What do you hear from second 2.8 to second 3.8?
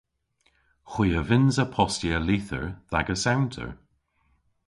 dh'agas ewnter.